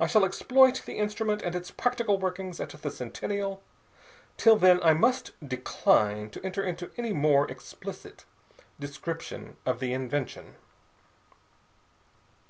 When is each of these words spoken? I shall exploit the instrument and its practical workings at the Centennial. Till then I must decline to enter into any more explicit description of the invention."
I 0.00 0.06
shall 0.06 0.24
exploit 0.24 0.82
the 0.86 0.96
instrument 0.96 1.42
and 1.42 1.54
its 1.54 1.70
practical 1.70 2.18
workings 2.18 2.58
at 2.58 2.70
the 2.70 2.90
Centennial. 2.90 3.62
Till 4.38 4.56
then 4.56 4.82
I 4.82 4.94
must 4.94 5.32
decline 5.46 6.30
to 6.30 6.42
enter 6.42 6.62
into 6.64 6.90
any 6.96 7.12
more 7.12 7.46
explicit 7.50 8.24
description 8.80 9.58
of 9.66 9.78
the 9.78 9.92
invention." 9.92 10.54